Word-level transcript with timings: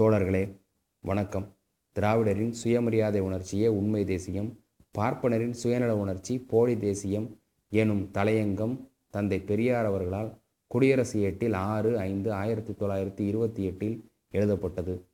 தோழர்களே 0.00 0.60
வணக்கம். 1.00 1.56
திராவிடரின் 1.96 2.50
சுயமரியாதை 2.50 3.20
உணர்ச்சியே 3.20 3.68
உண்மை 3.68 4.04
தேசியம் 4.04 4.58
பார்ப்பனரின் 4.98 5.50
சுயநல 5.50 5.96
உணர்ச்சி 5.96 6.38
போலி 6.38 6.76
தேசியம் 6.76 7.38
எனும் 7.70 8.10
தலையங்கம் 8.14 8.88
தந்தை 9.10 9.40
பெரியார் 9.40 9.84
அவர்களால் 9.84 10.40
குடியரசு 10.66 11.20
எட்டில் 11.20 11.52
ஆறு 11.52 11.98
ஐந்து 11.98 12.32
ஆயிரத்தி 12.32 12.72
தொள்ளாயிரத்தி 12.72 13.20
இருபத்தி 13.20 13.64
எட்டில் 13.64 14.10
எழுதப்பட்டது. 14.30 15.04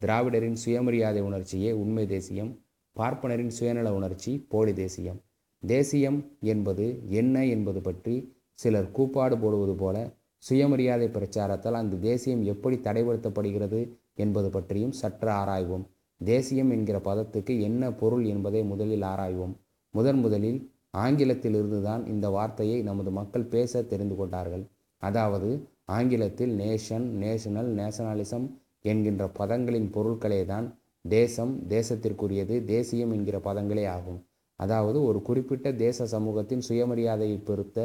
திராவிடரின் 0.00 0.58
சுயமரியாதை 0.64 1.22
உணர்ச்சியே 1.22 1.72
உண்மை 1.72 2.06
தேசியம் 2.06 2.58
பார்ப்பனரின் 2.96 3.54
சுயநல 3.60 3.94
உணர்ச்சி 3.94 4.46
போலி 4.48 4.72
தேசியம். 4.72 5.22
தேசியம் 5.66 6.36
என்பது 6.40 7.02
என்ன 7.06 7.46
என்பது 7.46 7.80
பற்றி 7.80 8.36
சிலர் 8.54 8.90
கூப்பாடு 8.90 9.38
போடுவது 9.38 9.74
போல 9.74 10.16
சுயமரியாதை 10.38 11.08
பிரச்சாரத்தால் 11.08 11.74
அந்த 11.74 11.96
தேசியம் 11.96 12.42
எப்படி 12.44 12.76
தடைப்படுத்தப்படுகிறது 12.76 13.98
என்பது 14.24 14.48
பற்றியும் 14.50 14.94
சற்று 15.00 15.30
ஆராய்வோம். 15.30 15.84
தேசியம் 16.20 16.70
என்கிற 16.70 16.98
பதத்துக்கு 17.00 17.54
என்ன 17.60 17.90
பொருள் 17.92 18.24
என்பதை 18.24 18.62
முதலில் 18.62 19.02
ஆராய்வோம். 19.02 19.54
முதன் 19.94 20.20
முதலில் 20.20 20.60
ஆங்கிலத்திலிருந்து 20.90 21.82
தான் 21.82 22.02
இந்த 22.06 22.26
வார்த்தையை 22.30 22.78
நமது 22.82 23.10
மக்கள் 23.10 23.50
பேச 23.50 23.82
தெரிந்து 23.82 24.16
கொண்டார்கள். 24.16 24.64
அதாவது 25.02 25.50
ஆங்கிலத்தில் 25.84 26.52
நேஷன் 26.54 27.06
நேஷனல் 27.22 27.70
நேஷனலிசம் 27.80 28.46
என்கின்ற 28.82 29.24
பதங்களின் 29.38 29.88
பொருட்களே 29.94 30.40
தான் 30.46 30.66
தேசம் 31.04 31.52
தேசத்திற்குரியது 31.68 32.54
தேசியம் 32.64 33.12
என்கிற 33.12 33.36
பதங்களே 33.38 33.84
ஆகும். 33.86 34.18
அதாவது 34.56 34.98
ஒரு 35.02 35.18
குறிப்பிட்ட 35.22 35.68
தேச 35.72 36.06
சமூகத்தின் 36.06 36.66
சுயமரியாதையை 36.68 37.38
பொறுத்த 37.44 37.78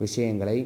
விஷயங்களை 0.00 0.58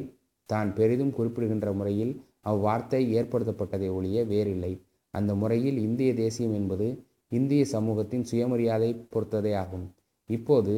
தான் 0.49 0.69
பெரிதும் 0.73 1.13
குறிப்பிடுகின்ற 1.17 1.69
முறையில் 1.73 2.13
அவ்வார்த்தை 2.43 3.01
ஏற்படுத்தப்பட்டதை 3.19 3.89
ஒழிய 3.89 4.17
வேறில்லை. 4.25 4.73
அந்த 5.17 5.31
முறையில் 5.41 5.77
இந்திய 5.87 6.11
தேசியம் 6.13 6.55
என்பது 6.59 6.87
இந்திய 7.31 7.61
சமூகத்தின் 7.65 8.25
சுயமரியாதை 8.31 8.89
பொறுத்ததே 9.13 9.53
ஆகும். 9.55 9.85
இப்போது 10.29 10.73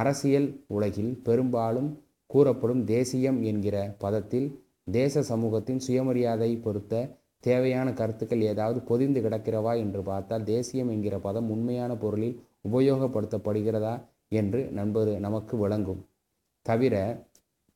அரசியல் 0.00 0.48
உலகில் 0.68 1.12
பெரும்பாலும் 1.26 1.90
கூறப்படும் 2.30 2.82
தேசியம் 2.84 3.38
என்கிற 3.42 3.76
பதத்தில் 4.00 4.48
தேச 4.90 5.22
சமூகத்தின் 5.22 5.80
சுயமரியாதை 5.86 6.50
பொறுத்த 6.56 7.02
தேவையான 7.44 7.88
கருத்துக்கள் 7.92 8.48
ஏதாவது 8.50 8.78
பொதிந்து 8.80 9.20
கிடக்கிறவா 9.20 9.72
என்று 9.76 10.00
பார்த்தால் 10.02 10.44
தேசியம் 10.44 10.90
என்கிற 10.94 11.14
பதம் 11.18 11.48
உண்மையான 11.50 11.92
பொருளில் 11.96 12.36
உபயோகப்படுத்தப்படுகிறதா 12.68 13.94
என்று 14.40 14.60
நண்பது 14.78 15.12
நமக்கு 15.26 15.54
விளங்கும். 15.56 16.00
தவிர 16.66 16.94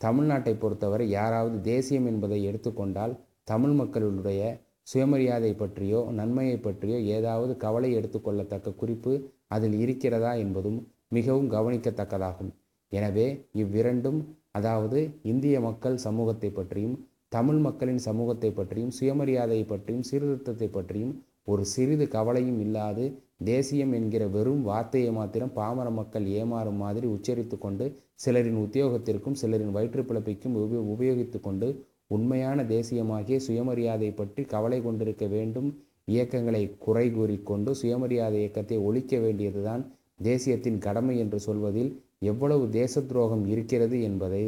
தமிழ்நாட்டை 0.01 0.55
பொறுத்தவரை 0.59 1.07
யாராவது 1.11 1.57
தேசியம் 1.71 2.07
என்பதை 2.07 2.39
எடுத்துக்கொண்டால் 2.45 3.15
தமிழ் 3.45 3.75
மக்களுடைய 3.81 4.43
சுயமரியாதை 4.87 5.53
பற்றியோ 5.55 6.01
நன்மையை 6.13 6.57
பற்றியோ 6.59 6.99
ஏதாவது 7.17 7.53
கவலை 7.57 7.91
எடுத்துக்கொள்ளத்தக்க 7.99 8.75
குறிப்பு 8.75 9.13
அதில் 9.49 9.77
இருக்கிறதா 9.79 10.33
என்பதும் 10.35 10.79
மிகவும் 11.09 11.51
கவனிக்கத்தக்கதாகும். 11.51 12.53
எனவே 12.93 13.27
இவ்விரண்டும் 13.55 14.21
அதாவது 14.51 14.99
இந்திய 15.23 15.57
மக்கள் 15.61 15.97
சமூகத்தை 15.97 16.51
பற்றியும் 16.51 16.97
தமிழ் 17.29 17.61
மக்களின் 17.61 18.03
சமூகத்தை 18.09 18.51
பற்றியும் 18.51 18.93
சுயமரியாதையை 18.99 19.65
பற்றியும் 19.67 20.05
சீர்திருத்தத்தை 20.09 20.69
பற்றியும் 20.69 21.15
ஒரு 21.45 21.63
சிறிது 21.73 22.07
கவலையும் 22.09 22.61
இல்லாது 22.61 23.05
தேசியம் 23.45 23.93
என்கிற 23.93 24.25
வெறும் 24.27 24.63
வார்த்தையை 24.63 25.11
மாத்திரம் 25.11 25.53
பாமர 25.57 25.89
மக்கள் 25.91 26.27
ஏமாறும் 26.41 26.79
மாதிரி 26.83 27.07
உச்சரித்து 27.07 27.57
கொண்டு 27.59 27.87
சிலரின் 28.25 28.61
உத்தியோகத்திற்கும் 28.65 29.39
சிலரின் 29.43 29.75
வயிற்றுப்பிழப்பிக்கும் 29.77 30.57
உப 30.57 30.81
உபயோகித்து 30.93 31.39
கொண்டு 31.41 31.69
உண்மையான 32.11 32.63
தேசியமாகிய 32.63 33.37
சுயமரியாதை 33.47 34.11
பற்றி 34.11 34.43
கவலை 34.45 34.79
கொண்டிருக்க 34.83 35.27
வேண்டும். 35.27 35.69
இயக்கங்களை 36.05 36.63
குறை 36.79 37.07
கூறிக்கொண்டு 37.11 37.71
சுயமரியாதை 37.75 38.39
இயக்கத்தை 38.41 38.79
ஒழிக்க 38.79 39.19
வேண்டியதுதான் 39.19 39.83
தேசியத்தின் 40.23 40.79
கடமை 40.79 41.15
என்று 41.19 41.39
சொல்வதில் 41.41 41.91
எவ்வளவு 42.31 42.65
தேச 42.71 43.01
துரோகம் 43.01 43.45
இருக்கிறது 43.47 43.97
என்பதை 44.03 44.45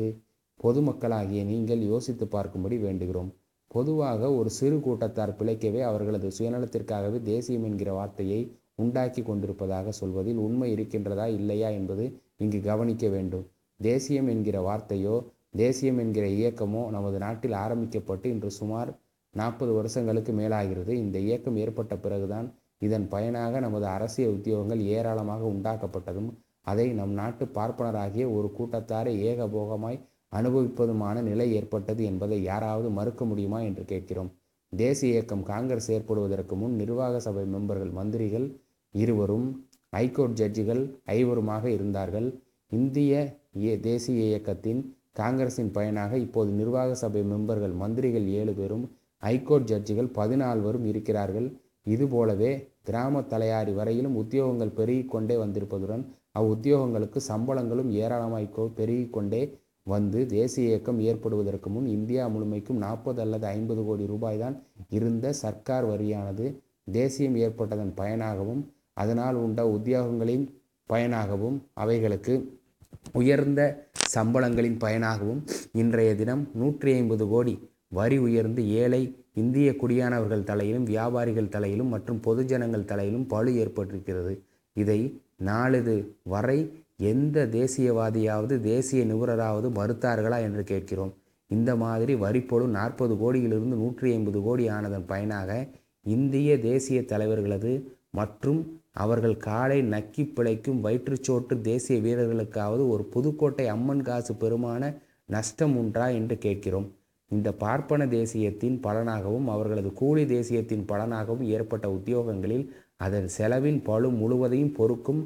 பொதுமக்களாகிய 0.61 1.41
நீங்கள் 1.45 1.83
யோசித்து 1.93 2.27
பார்க்கும்படி 2.27 2.77
வேண்டுகிறோம். 2.85 3.31
பொதுவாக 3.71 4.29
ஒரு 4.35 4.51
சிறு 4.51 4.77
கூட்டத்தார் 4.81 5.37
பிழைக்கவே 5.39 5.81
அவர்களது 5.81 6.29
சுயநலத்திற்காகவே 6.39 7.19
தேசியம் 7.23 7.65
என்கிற 7.65 7.91
வார்த்தையை 7.93 8.41
உண்டாக்கி 8.75 9.23
கொண்டிருப்பதாக 9.23 9.93
சொல்வதில் 9.93 10.41
உண்மை 10.47 10.69
இருக்கின்றதா 10.75 11.27
இல்லையா 11.39 11.69
என்பது 11.79 12.05
இங்கு 12.37 12.61
கவனிக்க 12.61 13.07
வேண்டும். 13.09 13.45
தேசியம் 13.81 14.29
என்கிற 14.35 14.57
வார்த்தையோ 14.61 15.17
தேசியம் 15.63 15.99
என்கிற 16.05 16.27
இயக்கமோ 16.39 16.83
நமது 16.95 17.19
நாட்டில் 17.25 17.57
ஆரம்பிக்கப்பட்டு 17.65 18.27
இன்று 18.35 18.51
சுமார் 18.61 18.91
நாற்பது 19.35 19.73
வருஷங்களுக்கு 19.79 20.33
மேலாகிறது. 20.33 20.93
இந்த 21.05 21.17
இயக்கம் 21.27 21.61
ஏற்பட்ட 21.63 21.95
பிறகுதான் 22.05 22.47
இதன் 22.87 23.07
பயனாக 23.13 23.61
நமது 23.67 23.87
அரசியல் 23.97 24.35
உத்தியோகங்கள் 24.37 24.83
ஏராளமாக 24.97 25.43
உண்டாக்கப்பட்டதும் 25.55 26.31
அதை 26.71 26.87
நம் 26.99 27.15
நாட்டு 27.21 27.45
பார்ப்பனராகிய 27.59 28.25
ஒரு 28.37 28.49
கூட்டத்தாரை 28.59 29.13
ஏகபோகமாய் 29.31 29.99
அனுபவிப்பதுமான 30.33 31.21
நிலை 31.29 31.47
ஏற்பட்டது 31.59 32.03
என்பதை 32.11 32.39
யாராவது 32.43 32.89
மறுக்க 32.99 33.25
முடியுமா 33.25 33.59
என்று 33.69 33.85
கேட்கிறோம். 33.85 34.31
தேசிய 34.73 35.13
இயக்கம் 35.13 35.45
காங்கிரஸ் 35.51 35.91
ஏற்படுவதற்கு 35.97 36.55
முன் 36.57 36.75
நிர்வாக 36.75 37.21
சபை 37.27 37.45
மெம்பர்கள் 37.55 37.93
மந்திரிகள் 37.99 38.47
இருவரும் 38.95 39.47
ஐகோர்ட் 39.93 40.39
ஜட்ஜிகள் 40.41 40.83
ஐவருமாக 41.19 41.65
இருந்தார்கள். 41.77 42.29
இந்திய 42.73 43.13
தேசிய 43.89 44.21
இயக்கத்தின் 44.31 44.81
காங்கிரசின் 45.19 45.71
பயனாக 45.71 46.13
இப்போது 46.19 46.51
நிர்வாக 46.51 46.95
சபை 46.95 47.23
மெம்பர்கள் 47.23 47.75
மந்திரிகள் 47.75 48.27
ஏழு 48.39 48.53
பேரும் 48.53 48.85
ஐகோர்ட் 49.23 49.69
ஜட்ஜிகள் 49.71 50.11
பதினால்வரும் 50.19 50.87
இருக்கிறார்கள். 50.87 51.49
இதுபோலவே 51.85 52.51
கிராம 52.83 53.21
தலையாரி 53.33 53.73
வரையிலும் 53.75 54.19
உத்தியோகங்கள் 54.23 54.75
பெருகி 54.75 55.05
கொண்டே 55.05 55.37
வந்திருப்பதுடன் 55.37 56.03
அவ்வுத்தியோகங்களுக்கு 56.39 57.19
சம்பளங்களும் 57.29 57.91
ஏராளமாய் 58.03 58.53
பெருகி 58.77 59.07
கொண்டே 59.11 59.43
வந்து 59.87 60.21
தேசிய 60.27 60.69
இயக்கம் 60.69 61.01
ஏற்படுவதற்கு 61.01 61.69
முன் 61.71 61.87
இந்தியா 61.87 62.23
முழுமைக்கும் 62.29 62.79
நாற்பது 62.79 63.21
அல்லது 63.21 63.47
ஐம்பது 63.47 63.83
கோடி 63.85 64.05
ரூபாய் 64.07 64.39
தான் 64.39 64.57
இருந்த 64.89 65.27
சர்க்கார் 65.43 65.87
வரியானது 65.87 66.47
தேசியம் 66.93 67.37
ஏற்பட்டதன் 67.37 67.93
பயனாகவும் 67.95 68.63
அதனால் 68.95 69.37
உண்ட 69.37 69.61
உத்தியோகங்களின் 69.69 70.45
பயனாகவும் 70.91 71.57
அவைகளுக்கு 71.75 72.35
உயர்ந்த 73.13 73.61
சம்பளங்களின் 74.15 74.79
பயனாகவும் 74.85 75.41
இன்றைய 75.73 76.11
தினம் 76.15 76.43
நூற்றி 76.53 76.91
ஐம்பது 76.93 77.25
கோடி 77.29 77.55
வரி 77.89 78.17
உயர்ந்து 78.19 78.63
ஏழை 78.83 79.03
இந்திய 79.35 79.69
குடியானவர்கள் 79.81 80.49
தலையிலும் 80.51 80.87
வியாபாரிகள் 80.93 81.53
தலையிலும் 81.55 81.93
மற்றும் 81.95 82.21
பொதுஜனங்கள் 82.27 82.89
தலையிலும் 82.91 83.27
பழு 83.27 83.53
ஏற்பட்டிருக்கிறது. 83.63 84.33
இதை 84.77 85.01
நாளது 85.49 85.97
வரை 86.23 86.59
எந்த 87.13 87.47
தேசியவாதியாவது 87.57 88.55
தேசிய 88.61 89.01
நிபுணராவது 89.05 89.69
மறுத்தார்களா 89.79 90.39
என்று 90.41 90.63
கேட்கிறோம். 90.65 91.13
இந்த 91.51 91.71
மாதிரி 91.77 92.15
வரிப்பொழு 92.15 92.67
நாற்பது 92.79 93.17
கோடியிலிருந்து 93.17 93.77
நூற்றி 93.77 94.09
ஐம்பது 94.13 94.41
கோடி 94.43 94.65
ஆனதன் 94.69 95.07
பயனாக 95.07 95.51
இந்திய 96.07 96.51
தேசிய 96.61 96.99
தலைவர்களது 97.13 97.73
மற்றும் 98.19 98.61
அவர்கள் 99.03 99.37
காலை 99.47 99.79
நக்கி 99.95 100.23
பிழைக்கும் 100.27 100.83
வயிற்றுச்சோற்று 100.85 101.55
தேசிய 101.71 101.97
வீரர்களுக்காவது 102.07 102.83
ஒரு 102.93 103.05
புதுக்கோட்டை 103.15 103.67
அம்மன் 103.75 104.05
காசு 104.09 104.35
பெருமான 104.43 104.83
நஷ்டம் 105.35 105.75
உண்டா 105.81 106.07
என்று 106.19 106.37
கேட்கிறோம். 106.45 106.87
இந்த 107.31 107.49
பார்ப்பன 107.63 108.03
தேசியத்தின் 108.17 108.77
பலனாகவும் 108.85 109.49
அவர்களது 109.55 109.91
கூலி 110.01 110.25
தேசியத்தின் 110.35 110.85
பலனாகவும் 110.91 111.49
ஏற்பட்ட 111.55 111.87
உத்தியோகங்களில் 111.97 112.67
அதன் 113.07 113.29
செலவின் 113.37 113.81
பழு 113.89 114.09
முழுவதையும் 114.21 114.77
பொறுக்கும் 114.79 115.23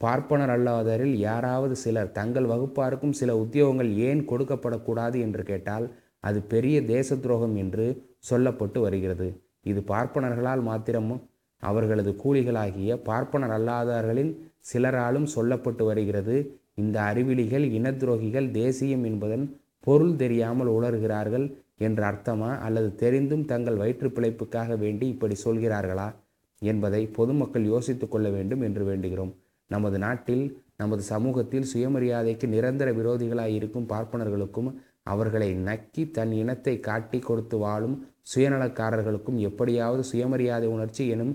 பார்ப்பனர் 0.00 0.52
அல்லாதரில் 0.54 1.14
யாராவது 1.28 1.74
சிலர் 1.84 2.14
தங்கள் 2.18 2.50
வகுப்பாருக்கும் 2.50 3.16
சில 3.20 3.30
உத்தியோகங்கள் 3.44 3.90
ஏன் 4.08 4.22
கொடுக்கப்படக்கூடாது 4.30 5.16
என்று 5.26 5.42
கேட்டால் 5.50 5.86
அது 6.28 6.38
பெரிய 6.52 6.76
தேச 6.92 7.16
துரோகம் 7.16 7.56
என்று 7.56 7.86
சொல்லப்பட்டு 8.30 8.78
வருகிறது. 8.84 9.28
இது 9.70 9.80
பார்ப்பனர்களால் 9.88 10.62
மாத்திரமும் 10.68 11.22
அவர்களது 11.62 12.10
கூலிகளாகிய 12.24 12.96
பார்ப்பனர் 13.02 13.50
அல்லாதார்களில் 13.50 14.32
சிலராலும் 14.72 15.28
சொல்லப்பட்டு 15.34 15.84
வருகிறது. 15.84 16.36
இந்த 16.74 17.00
அறிவிலிகள் 17.00 17.64
இனத்துரோகிகள் 17.78 18.50
தேசியம் 18.50 19.04
என்பதன் 19.04 19.44
பொருள் 19.80 20.16
தெரியாமல் 20.16 20.68
உணர்கிறார்கள் 20.68 21.46
என்ற 21.78 22.00
அர்த்தமா? 22.10 22.58
அல்லது 22.58 22.94
தெரிந்தும் 22.94 23.44
தங்கள் 23.44 23.76
வயிற்று 23.76 24.08
பிழைப்புக்காக 24.08 24.78
வேண்டி 24.78 25.06
இப்படி 25.08 25.36
சொல்கிறார்களா? 25.44 26.08
என்பதை 26.62 27.06
பொதுமக்கள் 27.06 27.64
யோசித்து 27.64 28.08
கொள்ள 28.08 28.28
வேண்டும் 28.28 28.60
என்று 28.60 28.84
வேண்டுகிறோம். 28.86 29.32
நமது 29.70 29.98
நாட்டில் 29.98 30.44
நமது 30.76 31.02
சமூகத்தில் 31.02 31.70
சுயமரியாதைக்கு 31.74 32.46
நிரந்தர 32.46 32.88
விரோதிகளாய் 32.92 33.54
இருக்கும் 33.54 33.88
பார்ப்பனர்களுக்கும் 33.88 34.68
அவர்களை 35.02 35.48
நக்கி 35.54 36.10
தன் 36.10 36.32
இனத்தை 36.32 36.80
காட்டி 36.80 37.18
கொடுத்து 37.18 37.58
வாழும் 37.58 37.96
சுயநலக்காரர்களுக்கும் 38.34 39.38
எப்படியாவது 39.38 40.02
சுயமரியாதை 40.04 40.68
உணர்ச்சி 40.68 41.08
எனும் 41.08 41.32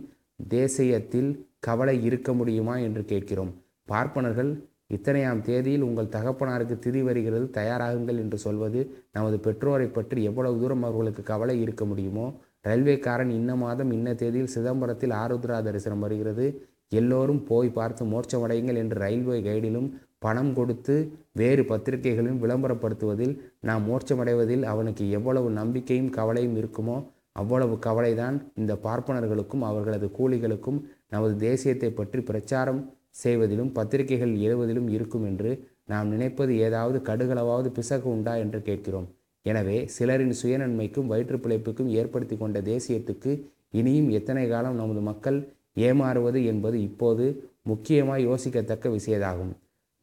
தேசியத்தில் 0.49 1.31
கவலை 1.59 2.03
இருக்க 2.03 2.33
முடியுமா 2.33 2.75
என்று 2.77 3.05
கேட்கிறோம். 3.05 3.51
பார்ப்பனர்கள் 3.85 4.51
இத்தனையாம் 4.89 5.41
தேதியில் 5.41 5.81
உங்கள் 5.81 6.13
தகப்பனாருக்கு 6.15 6.75
திதி 6.85 7.01
வருகிறது 7.03 7.45
தயாராகுங்கள் 7.53 8.17
என்று 8.17 8.37
சொல்வது 8.37 8.79
நமது 9.11 9.37
பெற்றோரை 9.39 9.87
பற்றி 9.87 10.23
எவ்வளவு 10.23 10.59
தூரம் 10.59 10.83
அவர்களுக்கு 10.83 11.23
கவலை 11.23 11.55
இருக்க 11.61 11.85
முடியுமோ? 11.85 12.25
ரயில்வேக்காரன் 12.63 13.29
இன்ன 13.29 13.55
மாதம் 13.55 13.91
இன்ன 13.91 14.13
தேதியில் 14.13 14.53
சிதம்பரத்தில் 14.55 15.13
ஆருத்ரா 15.13 15.57
தரிசனம் 15.63 15.99
வருகிறது. 15.99 16.45
எல்லோரும் 16.89 17.43
போய் 17.43 17.69
பார்த்து 17.69 18.05
மோட்சமடையுங்கள் 18.05 18.75
என்று 18.75 18.97
ரயில்வே 18.99 19.37
கைடிலும் 19.41 19.87
பணம் 20.25 20.51
கொடுத்து 20.57 20.95
வேறு 21.39 21.63
பத்திரிகைகளிலும் 21.71 22.41
விளம்பரப்படுத்துவதில் 22.43 23.35
நாம் 23.69 23.83
மோட்சமடைவதில் 23.89 24.65
அவனுக்கு 24.71 25.05
எவ்வளவு 25.17 25.49
நம்பிக்கையும் 25.59 26.11
கவலையும் 26.17 26.57
இருக்குமோ 26.61 26.97
அவ்வளவு 27.41 27.75
கவலைதான் 27.85 28.35
இந்த 28.61 28.73
பார்ப்பனர்களுக்கும் 28.83 29.63
அவர்களது 29.69 30.07
கூலிகளுக்கும் 30.17 30.79
நமது 31.13 31.33
தேசியத்தை 31.45 31.89
பற்றி 31.91 32.19
பிரச்சாரம் 32.29 32.81
செய்வதிலும் 33.23 33.71
பத்திரிகைகள் 33.77 34.33
எழுவதிலும் 34.45 34.89
இருக்கும் 34.95 35.25
என்று 35.29 35.51
நாம் 35.91 36.11
நினைப்பது 36.13 36.53
ஏதாவது 36.67 36.97
கடுகளவாவது 37.09 37.69
பிசகு 37.77 38.07
உண்டா 38.13 38.33
என்று 38.43 38.59
கேட்கிறோம். 38.67 39.07
எனவே 39.45 39.77
சிலரின் 39.95 40.35
சுயநன்மைக்கும் 40.41 41.09
வயிற்று 41.11 41.37
பிழைப்புக்கும் 41.39 41.89
ஏற்படுத்தி 41.99 42.35
கொண்ட 42.37 42.59
தேசியத்துக்கு 42.69 43.31
இனியும் 43.79 44.09
எத்தனை 44.19 44.45
காலம் 44.47 44.79
நமது 44.81 45.01
மக்கள் 45.09 45.39
ஏமாறுவது 45.87 46.39
என்பது 46.51 46.77
இப்போது 46.89 47.25
முக்கியமாக 47.71 48.25
யோசிக்கத்தக்க 48.27 48.87
விஷயதாகும். 48.97 49.53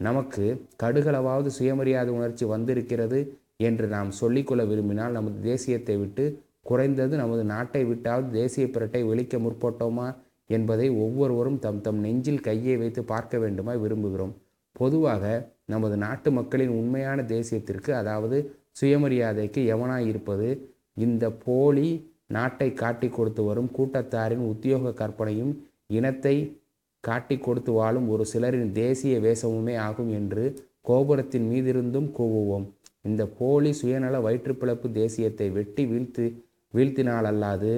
நமக்கு 0.00 0.44
கடுகளவாவது 0.82 1.46
சுயமரியாதை 1.46 2.12
உணர்ச்சி 2.12 2.44
வந்திருக்கிறது 2.44 3.18
என்று 3.56 3.86
நாம் 3.86 4.10
சொல்லிக்கொள்ள 4.10 4.62
விரும்பினால் 4.64 5.12
நமது 5.12 5.38
தேசியத்தை 5.50 5.96
விட்டு 5.98 6.24
குறைந்தது 6.62 7.16
நமது 7.16 7.42
நாட்டை 7.44 7.82
விட்டாவது 7.84 8.28
தேசிய 8.30 8.64
பிரட்டை 8.68 9.02
ஒழிக்க 9.02 9.38
முற்பட்டோமா 9.38 10.08
என்பதை 10.50 10.86
ஒவ்வொருவரும் 11.04 11.58
தம் 11.58 11.80
தம் 11.80 12.00
நெஞ்சில் 12.00 12.40
கையை 12.40 12.76
வைத்து 12.76 13.04
பார்க்க 13.04 13.38
வேண்டுமாய் 13.38 13.78
விரும்புகிறோம். 13.78 14.32
பொதுவாக 14.76 15.24
நமது 15.64 15.96
நாட்டு 15.96 16.28
மக்களின் 16.30 16.68
உண்மையான 16.68 17.22
தேசியத்திற்கு 17.22 17.90
அதாவது 17.90 18.38
சுயமரியாதைக்கு 18.80 19.60
எவனாய் 19.74 20.06
இருப்பது 20.06 20.48
இந்த 20.96 21.24
போலி 21.44 21.88
நாட்டை 22.26 22.68
காட்டி 22.72 23.08
கொடுத்து 23.08 23.42
வரும் 23.44 23.70
கூட்டத்தாரின் 23.76 24.44
உத்தியோக 24.52 24.92
கற்பனையும் 24.92 25.52
இனத்தை 25.86 26.34
காட்டி 27.04 27.36
கொடுத்து 27.38 27.72
வாழும் 27.72 28.08
ஒரு 28.08 28.24
சிலரின் 28.32 28.72
தேசிய 28.72 29.14
வேஷமுமே 29.20 29.74
ஆகும் 29.88 30.10
என்று 30.18 30.44
கோபுரத்தின் 30.88 31.46
மீதிருந்தும் 31.52 32.08
கூவுவோம். 32.18 32.66
இந்த 33.02 33.22
போலி 33.38 33.70
சுயநல 33.80 34.16
வயிற்றுப்பிழப்பு 34.26 34.88
தேசியத்தை 35.00 35.46
வெட்டி 35.52 35.84
வீழ்த்து 35.92 36.24
வீழ்த்தினாலல்லாது 36.74 37.72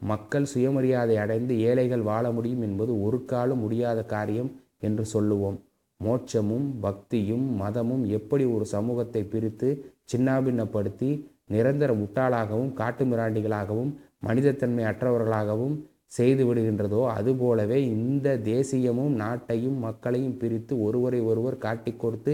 மக்கள் 0.00 0.46
சுயமரியாதை 0.52 1.16
அடைந்து 1.16 1.54
ஏழைகள் 1.68 2.04
வாழ 2.10 2.24
முடியும் 2.32 2.62
என்பது 2.62 2.92
ஒரு 3.02 3.18
காலம் 3.24 3.62
முடியாத 3.64 4.00
காரியம் 4.14 4.50
என்று 4.80 5.04
சொல்லுவோம். 5.04 5.58
மோட்சமும் 6.00 6.66
பக்தியும் 6.80 7.46
மதமும் 7.62 8.04
எப்படி 8.18 8.44
ஒரு 8.56 8.66
சமூகத்தை 8.74 9.22
பிரித்து 9.32 9.68
சின்னாபின்னப்படுத்தி 10.12 11.10
நிரந்தர 11.46 11.90
முட்டாளாகவும் 11.94 12.72
காட்டுமிராண்டிகளாகவும் 12.80 13.90
மனிதத்தன்மை 14.26 14.84
அற்றவர்களாகவும் 14.90 15.74
செய்து 16.12 16.42
விடுகின்றதோ 16.44 17.00
அதுபோலவே 17.12 17.78
இந்த 17.88 18.36
தேசியமும் 18.44 19.14
நாட்டையும் 19.14 19.78
மக்களையும் 19.78 20.38
பிரித்து 20.38 20.74
ஒருவரை 20.80 21.20
ஒருவர் 21.20 21.58
காட்டி 21.58 21.92
கொடுத்து 21.94 22.32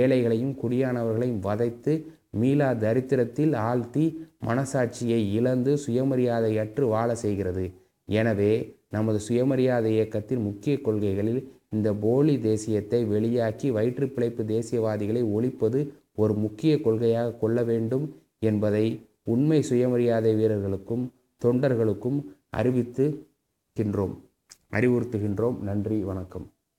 ஏழைகளையும் 0.00 0.54
குடியானவர்களையும் 0.62 1.44
வதைத்து 1.44 1.92
மீளா 2.30 2.68
தரித்திரத்தில் 2.74 3.54
ஆழ்த்தி 3.68 4.04
மனசாட்சியை 4.46 5.20
இழந்து 5.32 5.72
சுயமரியாதையற்று 5.76 6.84
வாழ 6.88 7.14
செய்கிறது. 7.14 7.64
எனவே 8.08 8.52
நமது 8.88 9.18
சுயமரியாதை 9.20 9.90
இயக்கத்தின் 9.92 10.42
முக்கிய 10.42 10.74
கொள்கைகளில் 10.80 11.42
இந்த 11.68 11.88
போலி 11.94 12.34
தேசியத்தை 12.46 13.00
வெளியாக்கி 13.08 13.68
வயிற்று 13.70 14.06
பிழைப்பு 14.08 14.42
தேசியவாதிகளை 14.44 15.22
ஒழிப்பது 15.36 15.80
ஒரு 16.14 16.34
முக்கிய 16.34 16.72
கொள்கையாக 16.76 17.36
கொள்ள 17.36 17.58
வேண்டும் 17.62 18.06
என்பதை 18.40 18.84
உண்மை 19.24 19.60
சுயமரியாதை 19.62 20.32
வீரர்களுக்கும் 20.34 21.04
தொண்டர்களுக்கும் 21.42 22.18
அறிவித்து 22.52 23.04
கின்றோம் 23.76 24.16
அறிவுறுத்துகின்றோம். 24.70 25.58
நன்றி 25.58 26.04
வணக்கம். 26.04 26.52